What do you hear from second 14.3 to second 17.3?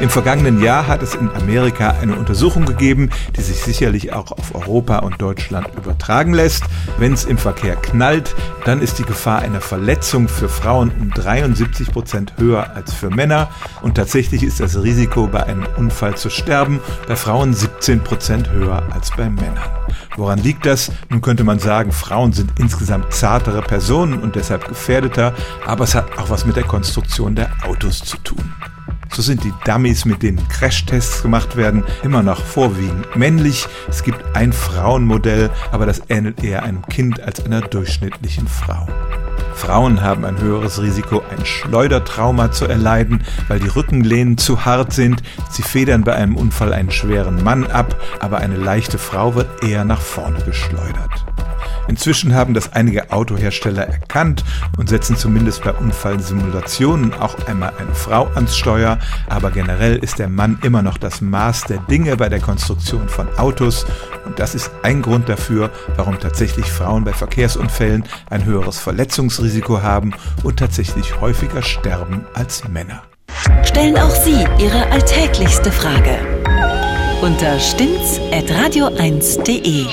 ist das Risiko, bei einem Unfall zu sterben, bei